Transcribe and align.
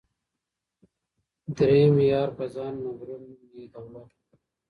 دریم 1.57 1.95
یار 2.11 2.29
په 2.37 2.45
ځان 2.53 2.73
مغرور 2.85 3.19
نوم 3.27 3.41
یې 3.57 3.65
دولت 3.73 4.09
وو 4.15 4.33